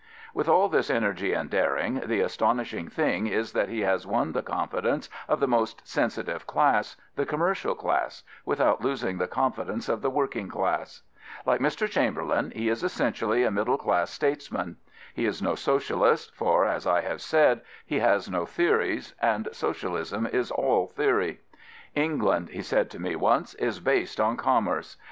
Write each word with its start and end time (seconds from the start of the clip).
With 0.33 0.49
all 0.49 0.67
this 0.67 0.89
energy 0.89 1.31
and 1.33 1.47
daring, 1.47 2.01
the 2.03 2.21
astonishing 2.21 2.87
thing 2.87 3.27
is 3.27 3.51
that 3.51 3.69
he 3.69 3.81
has 3.81 4.07
won 4.07 4.31
the 4.31 4.41
confidence 4.41 5.11
of 5.27 5.39
the 5.39 5.47
most 5.47 5.87
sensitive 5.87 6.47
class, 6.47 6.97
the 7.15 7.25
commercial 7.27 7.75
class, 7.75 8.23
without 8.43 8.81
losing 8.83 9.19
the 9.19 9.27
confidence 9.27 9.87
of 9.87 10.01
the 10.01 10.09
working 10.09 10.47
class. 10.47 11.03
Like 11.45 11.61
Mr. 11.61 11.87
Chamberlain, 11.87 12.49
he 12.55 12.67
is 12.67 12.83
essentially 12.83 13.43
a 13.43 13.51
middle 13.51 13.77
class 13.77 14.09
states 14.09 14.51
man. 14.51 14.77
He 15.13 15.27
is 15.27 15.39
no 15.39 15.53
Socialist, 15.53 16.33
for, 16.33 16.65
as 16.65 16.87
I 16.87 17.01
have 17.01 17.21
said, 17.21 17.61
he 17.85 17.99
has 17.99 18.27
no 18.27 18.47
theories, 18.47 19.13
and 19.21 19.49
Socialism 19.51 20.25
is 20.25 20.49
all 20.49 20.87
theory." 20.87 21.41
England,'* 22.09 22.49
he 22.49 22.63
said 22.63 22.89
to 22.89 22.99
me 22.99 23.15
once, 23.15 23.53
is 23.53 23.79
based 23.79 24.19
on 24.19 24.35
commerce. 24.35 24.97